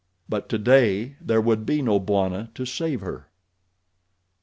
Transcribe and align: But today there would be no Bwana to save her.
But 0.27 0.49
today 0.49 1.15
there 1.21 1.39
would 1.39 1.63
be 1.63 1.79
no 1.83 1.99
Bwana 1.99 2.49
to 2.55 2.65
save 2.65 3.01
her. 3.01 3.29